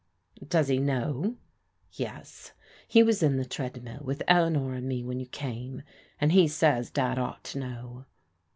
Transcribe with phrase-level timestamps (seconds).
[0.47, 1.37] "Does he know?"
[1.73, 2.53] *' Yes,
[2.87, 5.83] he was in the' Treadmill' with Eleanor and me when you came,
[6.19, 8.05] and he says Dad ought to know."